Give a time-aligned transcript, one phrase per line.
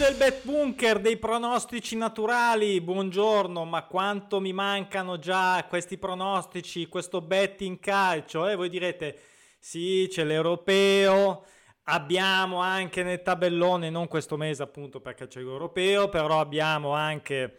[0.00, 7.20] Del Bet Bunker, dei pronostici naturali, buongiorno, ma quanto mi mancano già questi pronostici, questo
[7.20, 8.48] bet in calcio?
[8.48, 8.54] E eh?
[8.54, 9.18] voi direte,
[9.58, 11.44] sì, c'è l'europeo,
[11.84, 17.58] abbiamo anche nel tabellone, non questo mese appunto perché c'è l'europeo, però abbiamo anche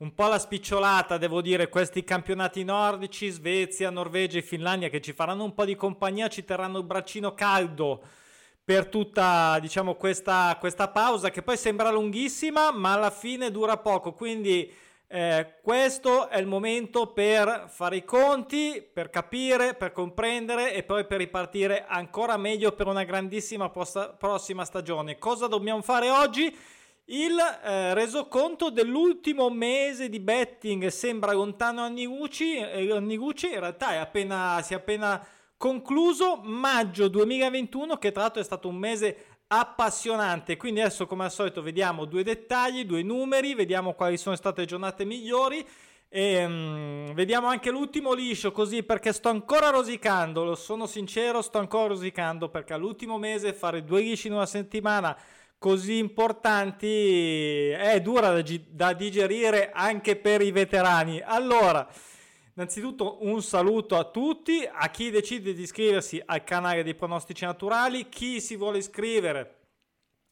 [0.00, 5.14] un po' la spicciolata, devo dire, questi campionati nordici, Svezia, Norvegia e Finlandia che ci
[5.14, 8.02] faranno un po' di compagnia, ci terranno il braccino caldo
[8.68, 14.12] per tutta diciamo, questa, questa pausa che poi sembra lunghissima ma alla fine dura poco.
[14.12, 14.70] Quindi
[15.06, 21.06] eh, questo è il momento per fare i conti per capire per comprendere e poi
[21.06, 25.16] per ripartire ancora meglio per una grandissima posta, prossima stagione.
[25.16, 26.54] Cosa dobbiamo fare oggi?
[27.06, 30.88] Il eh, resoconto dell'ultimo mese di betting.
[30.88, 35.26] Sembra lontano a Nigucci, eh, in realtà è appena, si è appena
[35.58, 40.56] concluso maggio 2021 che tra l'altro è stato un mese appassionante.
[40.56, 44.66] Quindi adesso come al solito vediamo due dettagli due numeri vediamo quali sono state le
[44.66, 45.66] giornate migliori.
[46.10, 51.58] E um, vediamo anche l'ultimo liscio così perché sto ancora rosicando lo sono sincero sto
[51.58, 55.14] ancora rosicando perché all'ultimo mese fare due lisci in una settimana
[55.58, 61.20] così importanti è dura da, da digerire anche per i veterani.
[61.20, 61.86] Allora
[62.58, 68.08] Innanzitutto un saluto a tutti, a chi decide di iscriversi al canale dei pronostici naturali,
[68.08, 69.58] chi si vuole iscrivere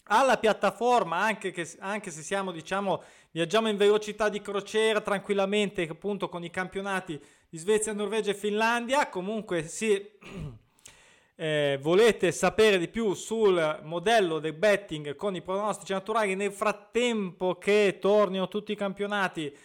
[0.06, 6.28] alla piattaforma, anche, che, anche se siamo, diciamo, viaggiamo in velocità di crociera tranquillamente, appunto
[6.28, 7.16] con i campionati
[7.48, 10.04] di Svezia, Norvegia e Finlandia, comunque sì,
[11.36, 17.54] eh, volete sapere di più sul modello del betting con i pronostici naturali nel frattempo
[17.54, 19.56] che tornino tutti i campionati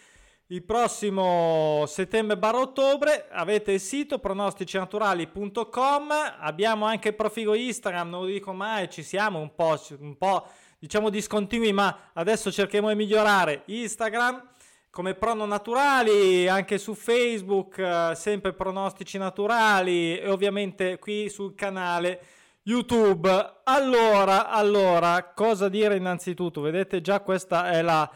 [0.48, 8.52] il prossimo settembre-ottobre avete il sito pronosticinaturali.com, abbiamo anche il profilo Instagram, non lo dico
[8.52, 10.46] mai, ci siamo un po', un po'
[10.78, 14.50] diciamo discontinui, ma adesso cercheremo di migliorare Instagram
[14.92, 22.20] come prono naturali, anche su Facebook, eh, sempre pronostici naturali e ovviamente qui sul canale
[22.64, 23.60] YouTube.
[23.64, 26.60] Allora, allora, cosa dire innanzitutto?
[26.60, 28.10] Vedete già questa è la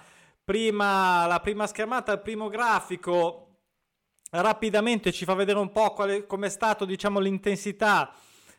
[0.47, 3.43] prima, la prima schermata, il primo grafico
[4.31, 8.15] rapidamente ci fa vedere un po' come è stato diciamo, l'intensità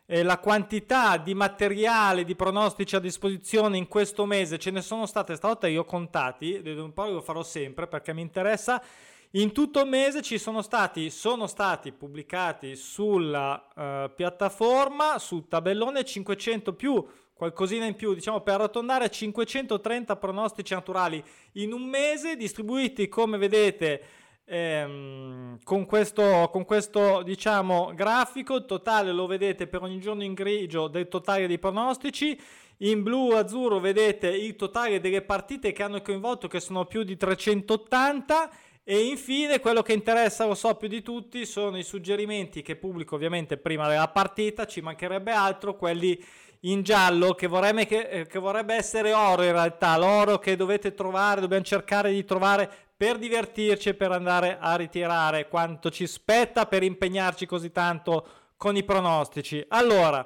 [0.06, 4.60] e la quantità di materiale, di pronostici a disposizione in questo mese.
[4.60, 8.22] Ce ne sono state, stavolta io ho contati, un po' lo farò sempre perché mi
[8.22, 8.84] interessa.
[9.32, 16.06] In tutto il mese ci sono stati, sono stati pubblicati sulla uh, piattaforma, sul tabellone
[16.06, 21.22] 500 più qualcosina in più, diciamo per arrotondare 530 pronostici naturali
[21.54, 24.02] in un mese, distribuiti come vedete
[24.46, 30.34] ehm, con questo, con questo diciamo grafico, il totale lo vedete per ogni giorno in
[30.34, 32.40] grigio del totale dei pronostici,
[32.82, 37.18] in blu azzurro vedete il totale delle partite che hanno coinvolto che sono più di
[37.18, 38.50] 380
[38.90, 43.16] e infine quello che interessa, lo so più di tutti, sono i suggerimenti che pubblico
[43.16, 46.24] ovviamente prima della partita, ci mancherebbe altro, quelli
[46.62, 50.94] in giallo che vorrebbe, che, eh, che vorrebbe essere oro in realtà, l'oro che dovete
[50.94, 56.66] trovare, dobbiamo cercare di trovare per divertirci e per andare a ritirare quanto ci spetta
[56.66, 59.66] per impegnarci così tanto con i pronostici.
[59.68, 60.26] Allora,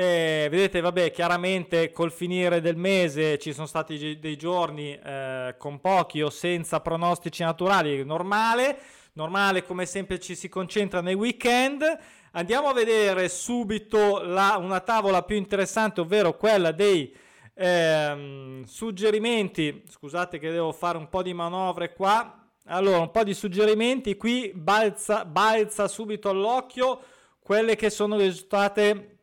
[0.00, 5.80] eh, vedete, vabbè, chiaramente col finire del mese ci sono stati dei giorni eh, con
[5.80, 8.78] pochi o senza pronostici naturali, normale,
[9.14, 11.82] normale come sempre ci si concentra nei weekend.
[12.30, 17.12] Andiamo a vedere subito la, una tavola più interessante, ovvero quella dei
[17.54, 19.82] ehm, suggerimenti.
[19.88, 22.48] Scusate che devo fare un po' di manovre qua.
[22.66, 24.16] Allora, un po' di suggerimenti.
[24.16, 27.00] Qui balza, balza subito all'occhio
[27.40, 29.17] quelle che sono risultate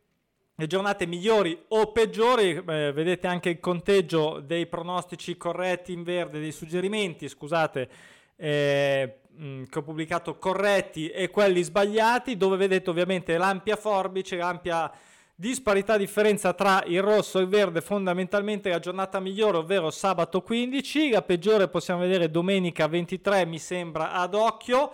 [0.56, 6.40] le giornate migliori o peggiori, eh, vedete anche il conteggio dei pronostici corretti in verde,
[6.40, 7.90] dei suggerimenti, scusate,
[8.38, 14.90] eh, Mm, che ho pubblicato corretti e quelli sbagliati, dove vedete ovviamente l'ampia forbice, l'ampia
[15.36, 21.10] disparità differenza tra il rosso e il verde, fondamentalmente la giornata migliore, ovvero sabato 15,
[21.10, 24.94] la peggiore possiamo vedere domenica 23, mi sembra ad occhio.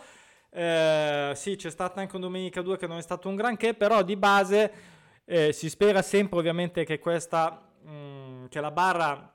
[0.49, 4.01] Eh, sì, c'è stata anche un domenica 2 che non è stato un granché, però
[4.01, 4.71] di base
[5.25, 9.31] eh, si spera sempre ovviamente che questa, mh, mm, che la barra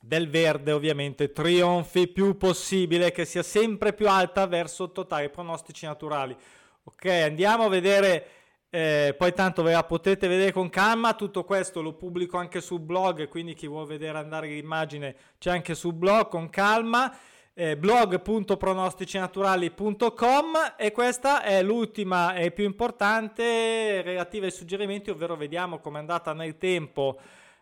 [0.00, 5.84] del verde ovviamente trionfi più possibile, che sia sempre più alta verso il totale pronostici
[5.84, 6.36] naturali.
[6.84, 8.26] Ok, andiamo a vedere,
[8.70, 12.80] eh, poi tanto ve la potete vedere con calma, tutto questo lo pubblico anche sul
[12.80, 17.12] blog, quindi chi vuole vedere andare l'immagine c'è anche sul blog con calma.
[17.58, 25.96] Eh, blog.pronosticinaturali.com e questa è l'ultima e più importante relativa ai suggerimenti, ovvero vediamo come
[25.96, 27.18] è andata nel tempo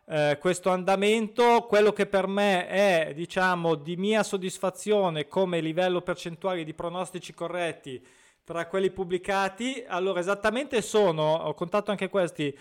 [0.06, 1.67] eh, questo andamento.
[1.69, 8.05] Quello che per me è, diciamo, di mia soddisfazione come livello percentuale di pronostici corretti
[8.43, 12.52] tra quelli pubblicati, allora esattamente sono, ho contato anche questi,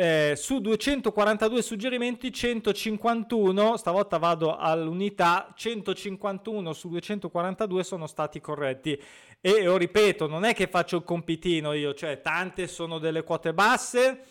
[0.00, 8.98] eh, su 242 suggerimenti 151, stavolta vado all'unità, 151 su 242 sono stati corretti.
[9.42, 13.52] E, e ripeto, non è che faccio il compitino io, cioè tante sono delle quote
[13.52, 14.22] basse,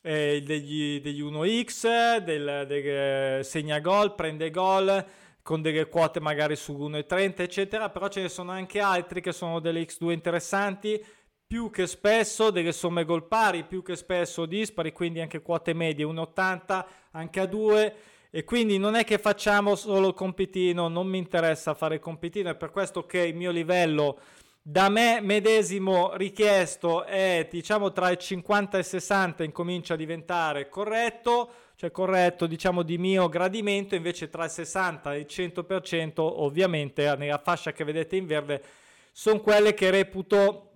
[0.00, 5.04] eh, degli, degli 1x, del, del eh, segna gol, prende gol
[5.42, 9.60] con delle quote magari su 1,30 eccetera, però ce ne sono anche altri che sono
[9.60, 11.04] delle X2 interessanti,
[11.50, 16.04] più che spesso delle somme gol pari, più che spesso dispari, quindi anche quote medie
[16.04, 17.94] 1,80 anche a 2
[18.30, 22.70] e quindi non è che facciamo solo compitino, non mi interessa fare compitino, è per
[22.70, 24.20] questo che il mio livello
[24.62, 30.68] da me medesimo richiesto è diciamo tra il 50 e il 60 incomincia a diventare
[30.68, 37.12] corretto, cioè corretto diciamo di mio gradimento, invece tra il 60 e il 100% ovviamente
[37.16, 38.62] nella fascia che vedete in verde
[39.10, 40.69] sono quelle che reputo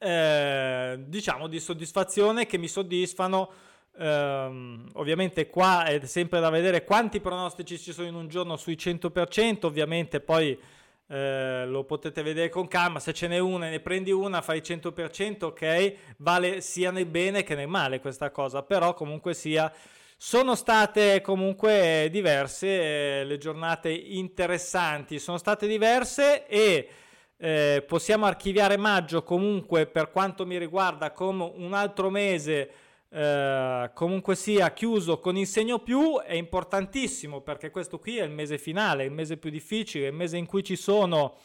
[0.00, 3.52] eh, diciamo di soddisfazione che mi soddisfano.
[3.92, 8.76] Um, ovviamente qua è sempre da vedere quanti pronostici ci sono in un giorno sui
[8.76, 10.58] 100%, ovviamente poi
[11.06, 14.60] eh, lo potete vedere con calma, se ce n'è una e ne prendi una fai
[14.60, 19.70] 100%, ok, vale sia nel bene che nel male questa cosa, però comunque sia
[20.16, 26.88] sono state comunque diverse eh, le giornate interessanti, sono state diverse e
[27.42, 32.70] eh, possiamo archiviare maggio comunque per quanto mi riguarda come un altro mese
[33.08, 38.30] eh, comunque sia chiuso con il segno più è importantissimo perché questo qui è il
[38.30, 41.38] mese finale, il mese più difficile, il mese in cui ci sono,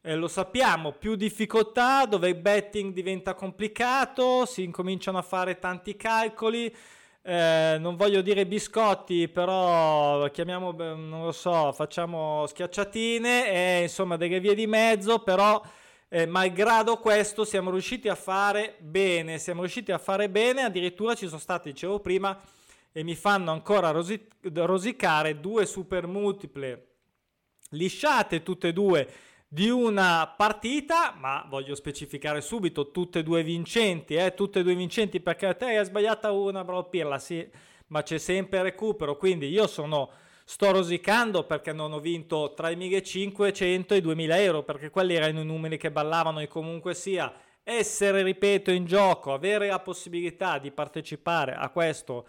[0.00, 5.96] eh, lo sappiamo, più difficoltà, dove il betting diventa complicato, si incominciano a fare tanti
[5.96, 6.74] calcoli.
[7.22, 14.40] Eh, non voglio dire biscotti, però chiamiamo, non lo so, facciamo schiacciatine e insomma delle
[14.40, 15.60] vie di mezzo, però
[16.08, 21.26] eh, malgrado questo siamo riusciti a fare bene, siamo riusciti a fare bene, addirittura ci
[21.26, 22.40] sono stati, dicevo prima,
[22.90, 26.86] e mi fanno ancora rosi- rosicare due super multiple
[27.70, 29.08] lisciate tutte e due
[29.52, 34.76] di una partita, ma voglio specificare subito, tutte e due vincenti, eh, tutte e due
[34.76, 37.44] vincenti perché te hai sbagliata una, bro, pirla, sì,
[37.88, 40.10] ma c'è sempre recupero, quindi io sono
[40.44, 45.14] sto rosicando perché non ho vinto tra i 1500 e i 2000 euro, perché quelli
[45.14, 47.32] erano i numeri che ballavano e comunque sia
[47.64, 52.24] essere, ripeto, in gioco, avere la possibilità di partecipare a questo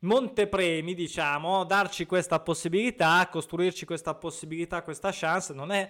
[0.00, 5.86] montepremi, diciamo, darci questa possibilità, costruirci questa possibilità, questa chance, non è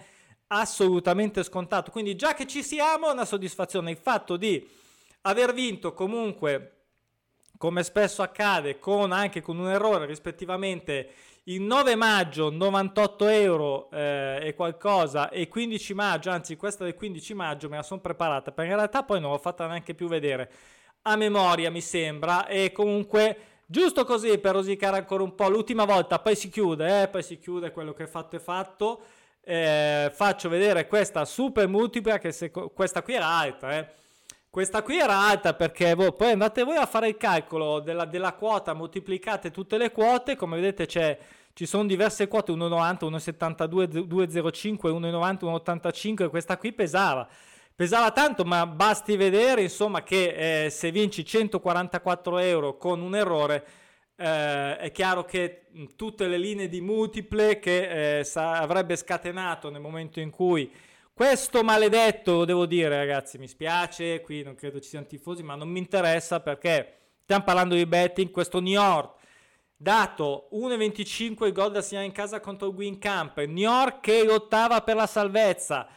[0.60, 1.90] assolutamente scontato.
[1.90, 3.90] Quindi già che ci siamo, è una soddisfazione.
[3.90, 4.68] Il fatto di
[5.22, 6.76] aver vinto comunque,
[7.56, 11.10] come spesso accade, con, anche con un errore rispettivamente
[11.46, 17.34] il 9 maggio 98 euro eh, e qualcosa e 15 maggio, anzi questa del 15
[17.34, 20.50] maggio me la sono preparata perché in realtà poi non l'ho fatta neanche più vedere
[21.02, 26.20] a memoria mi sembra e comunque giusto così per rosicare ancora un po' l'ultima volta
[26.20, 29.02] poi si chiude eh, poi si chiude quello che è fatto è fatto
[29.44, 34.00] eh, faccio vedere questa super multipla che se, questa qui era alta eh
[34.52, 38.34] questa qui era alta perché voi, poi andate voi a fare il calcolo della, della
[38.34, 41.18] quota, moltiplicate tutte le quote, come vedete c'è,
[41.54, 47.26] ci sono diverse quote, 1,90, 1,72, 2,05, 1,90, 1,85, questa qui pesava.
[47.74, 53.64] Pesava tanto, ma basti vedere insomma che eh, se vinci 144 euro con un errore,
[54.22, 55.62] eh, è chiaro che
[55.96, 60.70] tutte le linee di multiple che eh, sa- avrebbe scatenato nel momento in cui
[61.12, 65.68] questo maledetto, devo dire ragazzi, mi spiace, qui non credo ci siano tifosi, ma non
[65.68, 69.20] mi interessa perché stiamo parlando di betting, questo New York
[69.76, 74.82] dato 1,25 il gol da segnare in casa contro il Wincamp, New York che lottava
[74.82, 75.88] per la salvezza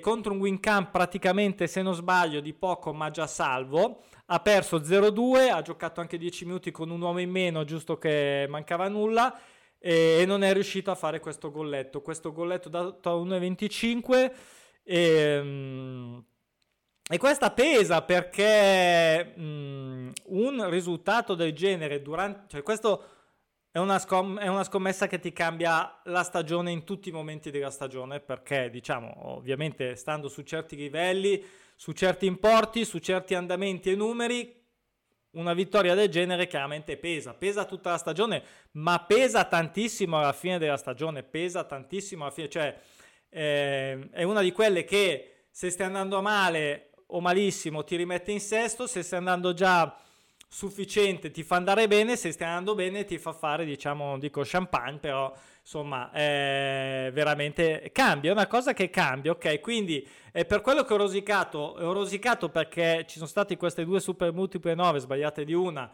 [0.00, 5.50] contro un Wincamp praticamente se non sbaglio di poco ma già salvo, ha perso 0-2,
[5.50, 9.38] ha giocato anche 10 minuti con un uomo in meno giusto che mancava nulla
[9.78, 12.00] e, non è riuscito a fare questo golletto.
[12.00, 14.32] Questo golletto dato a 1,25
[14.84, 16.24] e, um,
[17.10, 22.44] e questa pesa perché um, un risultato del genere durante...
[22.48, 23.04] Cioè questo
[23.72, 27.50] è una, scom- è una, scommessa che ti cambia la stagione in tutti i momenti
[27.50, 31.42] della stagione perché diciamo ovviamente stando su certi livelli,
[31.74, 34.60] su certi importi, su certi andamenti e numeri
[35.30, 40.58] una vittoria del genere chiaramente pesa, pesa tutta la stagione, ma pesa tantissimo alla fine
[40.58, 42.78] della stagione, pesa tantissimo alla fine, cioè
[43.30, 48.40] eh, è una di quelle che se stai andando male o malissimo ti rimette in
[48.40, 49.98] sesto, se stai andando già
[50.52, 54.42] sufficiente ti fa andare bene, se stai andando bene ti fa fare, diciamo, non dico
[54.44, 59.60] champagne, però insomma, eh, veramente cambia, è una cosa che cambia, ok?
[59.60, 63.98] Quindi è per quello che ho rosicato, ho rosicato perché ci sono state queste due
[63.98, 65.90] super multiple 9 sbagliate di una,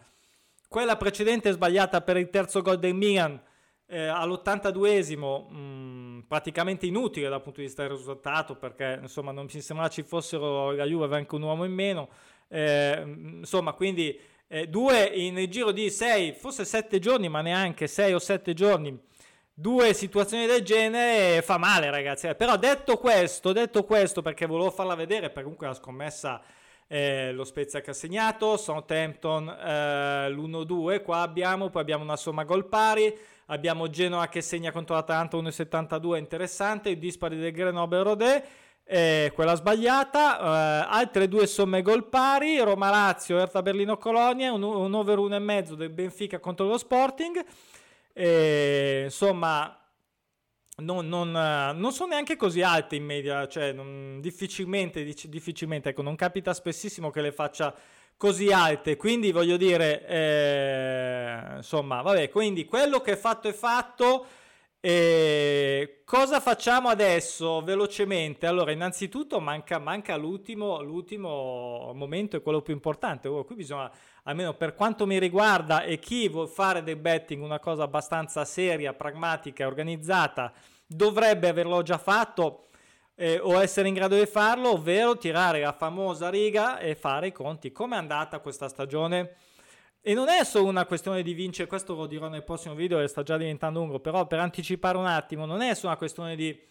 [0.69, 3.41] quella precedente sbagliata per il terzo gol del Milan,
[3.87, 9.61] eh, all'82esimo mh, praticamente inutile dal punto di vista del risultato perché insomma non mi
[9.61, 12.11] sembrava ci fossero la Juve anche un uomo in meno
[12.49, 13.03] eh,
[13.41, 18.19] insomma quindi eh, due in giro di 6 forse 7 giorni ma neanche 6 o
[18.19, 18.99] 7 giorni.
[19.53, 22.33] Due situazioni del genere fa male ragazzi.
[22.37, 26.43] Però detto questo detto questo perché volevo farla vedere perché comunque la scommessa
[26.87, 32.45] eh, lo Spezia che ha segnato Southampton eh, l'1-2 qua abbiamo poi abbiamo una somma
[32.45, 33.15] gol pari
[33.47, 38.45] abbiamo Genoa che segna contro l'Atalanta 1,72 interessante, il dispari del Grenoble Rodé
[38.91, 44.63] eh, quella sbagliata, eh, altre due somme gol pari, Roma Lazio, Erta Berlino Colonia, un,
[44.63, 47.45] un over 1,5 del Benfica contro lo Sporting,
[48.15, 49.79] eh, insomma
[50.77, 56.17] non, non, non, sono neanche così alte in media, cioè non, difficilmente, difficilmente, ecco, non
[56.17, 57.75] capita spessissimo che le faccia
[58.17, 58.97] così alte.
[58.97, 64.27] Quindi voglio dire, eh, insomma, vabbè, quindi quello che è fatto è fatto.
[64.91, 68.47] E cosa facciamo adesso velocemente?
[68.47, 73.29] Allora, innanzitutto manca, manca l'ultimo, l'ultimo momento e quello più importante.
[73.29, 73.91] Oh, qui bisogna,
[74.23, 78.95] almeno per quanto mi riguarda, e chi vuole fare del betting una cosa abbastanza seria,
[78.95, 80.55] pragmatica e organizzata,
[80.87, 82.69] dovrebbe averlo già fatto
[83.15, 87.33] eh, o essere in grado di farlo, ovvero tirare la famosa riga e fare i
[87.33, 87.73] conti.
[87.73, 89.35] Come è andata questa stagione?
[90.01, 93.09] E non è solo una questione di vincere, questo lo dirò nel prossimo video e
[93.09, 96.67] sta già diventando lungo, però per anticipare un attimo, non è solo una questione di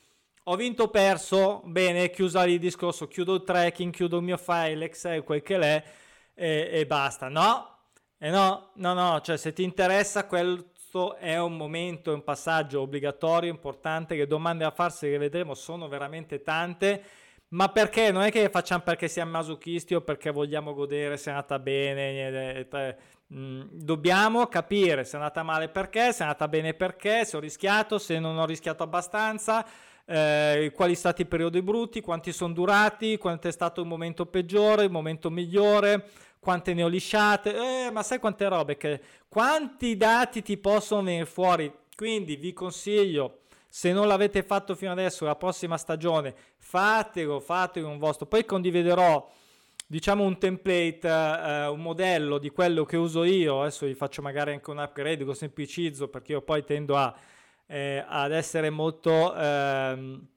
[0.50, 4.86] ho vinto o perso, bene, chiusa il discorso, chiudo il tracking, chiudo il mio file,
[4.86, 5.84] Excel, quel che l'è
[6.34, 7.28] e, e basta.
[7.28, 7.80] No,
[8.18, 13.50] e no, no, no, cioè se ti interessa questo è un momento, un passaggio obbligatorio,
[13.50, 17.04] importante, le domande da farsi che vedremo sono veramente tante,
[17.50, 18.12] ma perché?
[18.12, 22.66] Non è che facciamo perché siamo masochisti o perché vogliamo godere se è andata bene,
[22.70, 22.90] mm,
[23.28, 28.00] dobbiamo capire se è andata male perché, se è andata bene perché, se ho rischiato,
[28.00, 29.66] se non ho rischiato abbastanza,
[30.06, 34.26] eh, quali sono stati i periodi brutti, quanti sono durati, quanto è stato il momento
[34.26, 36.08] peggiore, il momento migliore,
[36.40, 41.26] quante ne ho lisciate, eh, ma sai quante robe che quanti dati ti possono venire
[41.26, 41.72] fuori.
[41.94, 47.98] Quindi vi consiglio, se non l'avete fatto fino adesso, la prossima stagione, fatelo, fatelo un
[47.98, 48.28] vostro.
[48.28, 49.30] Poi condividerò
[49.88, 53.62] diciamo un template, eh, un modello di quello che uso io.
[53.62, 57.16] Adesso vi faccio magari anche un upgrade, lo semplicizzo perché io poi tendo a,
[57.66, 60.28] eh, ad essere molto ehm,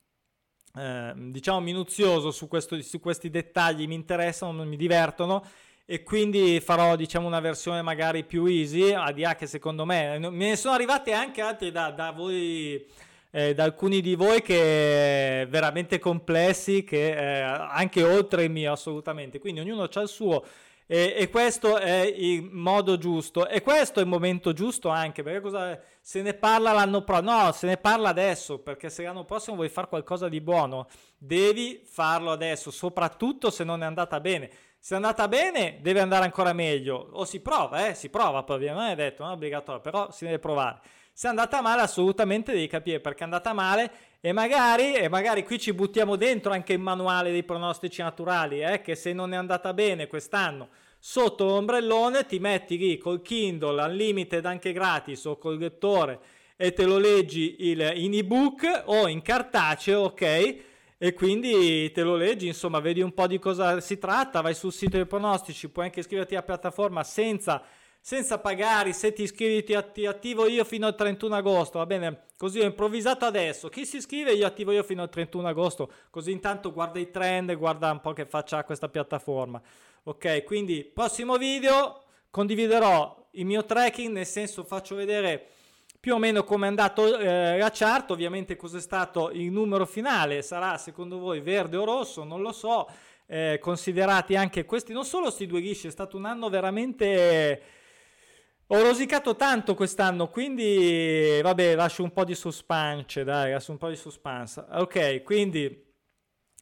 [0.77, 5.45] eh, diciamo minuzioso su, questo, su questi dettagli, mi interessano, mi divertono
[5.85, 10.57] e quindi farò diciamo una versione magari più easy ADA che secondo me me ne
[10.57, 12.87] sono arrivate anche altre da, da voi
[13.31, 19.39] eh, da alcuni di voi che veramente complessi che eh, anche oltre il mio assolutamente
[19.39, 20.45] quindi ognuno ha il suo
[20.87, 25.41] e, e, questo è il modo giusto e questo è il momento giusto anche perché
[25.41, 29.57] cosa, se ne parla l'anno prossimo no se ne parla adesso perché se l'anno prossimo
[29.57, 34.51] vuoi fare qualcosa di buono devi farlo adesso soprattutto se non è andata bene
[34.83, 37.11] se è andata bene, deve andare ancora meglio.
[37.13, 40.25] O si prova, eh, si prova, poi non è detto, non è obbligatorio, però si
[40.25, 40.81] deve provare.
[41.21, 43.91] Se è andata male, assolutamente devi capire perché è andata male
[44.23, 48.81] e magari, e magari qui ci buttiamo dentro anche il manuale dei pronostici naturali, eh,
[48.81, 54.47] che se non è andata bene quest'anno sotto l'ombrellone ti metti lì col Kindle Unlimited
[54.47, 56.21] anche gratis o col lettore
[56.57, 60.57] e te lo leggi il, in ebook o in cartaceo, ok?
[60.97, 64.73] e quindi te lo leggi, insomma, vedi un po' di cosa si tratta, vai sul
[64.73, 67.63] sito dei pronostici, puoi anche iscriverti alla piattaforma senza,
[68.01, 72.23] senza pagare, se ti iscrivi ti, ti, attivo io fino al 31 agosto, va bene?
[72.37, 76.33] Così ho improvvisato adesso, chi si iscrive io attivo io fino al 31 agosto, così
[76.33, 79.61] intanto guarda i trend, guarda un po' che faccia questa piattaforma.
[80.05, 85.49] Ok, quindi prossimo video condividerò il mio tracking, nel senso faccio vedere
[86.01, 90.41] più o meno come è andato eh, la chart, ovviamente cos'è stato il numero finale,
[90.41, 92.89] sarà secondo voi verde o rosso, non lo so,
[93.27, 97.63] eh, considerati anche questi, non solo questi due lisci, è stato un anno veramente...
[98.73, 103.89] Ho rosicato tanto quest'anno, quindi vabbè, lascio un po' di suspense, dai, lascio un po'
[103.89, 104.65] di suspense.
[104.71, 105.89] Ok, quindi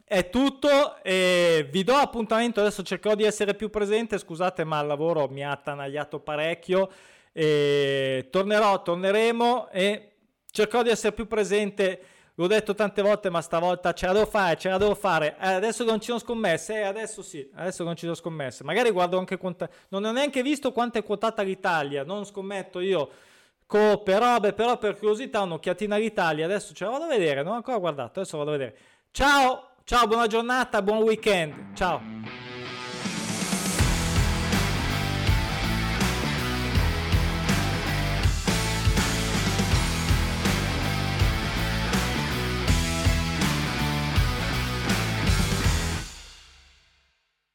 [0.04, 4.86] è tutto e vi do appuntamento, adesso cercherò di essere più presente, scusate ma il
[4.86, 6.90] lavoro mi ha attanagliato parecchio.
[7.30, 10.12] E tornerò, torneremo e
[10.50, 12.00] cercherò di essere più presente
[12.38, 15.36] L'ho detto tante volte, ma stavolta ce la devo fare, ce la devo fare.
[15.40, 18.62] Eh, adesso non ci sono scommesse, eh, adesso sì, adesso non ci sono scommesse.
[18.62, 19.68] Magari guardo anche quanta...
[19.88, 23.10] Non ho neanche visto quanto è quotata l'Italia, non scommetto io.
[23.66, 27.56] Coppe, robe, però per curiosità un'occhiatina all'Italia, adesso ce la vado a vedere, non ho
[27.56, 28.76] ancora guardato, adesso vado a vedere.
[29.10, 32.47] Ciao, ciao, buona giornata, buon weekend, ciao.